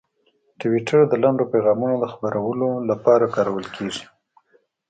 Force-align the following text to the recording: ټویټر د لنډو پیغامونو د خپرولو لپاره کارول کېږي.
ټویټر 0.59 1.01
د 1.07 1.13
لنډو 1.23 1.45
پیغامونو 1.53 1.95
د 1.99 2.05
خپرولو 2.13 2.69
لپاره 2.89 3.25
کارول 3.35 3.65
کېږي. 3.75 4.05